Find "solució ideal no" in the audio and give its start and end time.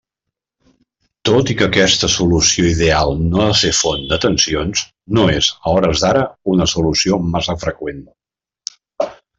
2.13-3.43